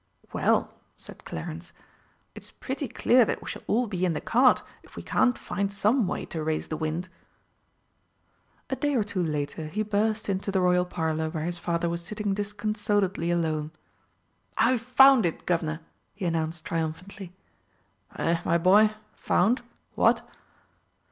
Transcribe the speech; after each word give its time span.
"Well," 0.33 0.73
said 0.95 1.25
Clarence, 1.25 1.73
"it's 2.33 2.49
pretty 2.49 2.87
clear 2.87 3.23
that 3.23 3.39
we 3.39 3.47
shall 3.47 3.61
all 3.67 3.85
be 3.85 4.03
in 4.03 4.13
the 4.13 4.19
cart 4.19 4.63
if 4.81 4.95
we 4.95 5.03
can't 5.03 5.37
find 5.37 5.71
some 5.71 6.07
way 6.07 6.25
to 6.25 6.43
raise 6.43 6.69
the 6.69 6.75
wind." 6.75 7.07
A 8.71 8.75
day 8.75 8.95
or 8.95 9.03
two 9.03 9.21
later 9.21 9.67
he 9.67 9.83
burst 9.83 10.27
into 10.27 10.51
the 10.51 10.59
Royal 10.59 10.85
Parlour 10.85 11.29
where 11.29 11.43
his 11.43 11.59
father 11.59 11.87
was 11.87 12.03
sitting 12.03 12.33
disconsolately 12.33 13.29
alone. 13.29 13.73
"I've 14.57 14.81
found 14.81 15.23
it, 15.23 15.45
Guv'nor," 15.45 15.81
he 16.15 16.25
announced 16.25 16.65
triumphantly. 16.65 17.35
"Eh, 18.17 18.41
my 18.43 18.57
boy, 18.57 18.95
found, 19.13 19.61
what?" 19.93 20.27